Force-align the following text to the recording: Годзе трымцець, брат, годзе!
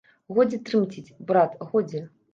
Годзе 0.37 0.59
трымцець, 0.69 1.13
брат, 1.33 1.51
годзе! 1.75 2.03